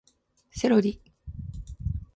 [0.49, 0.99] セロリ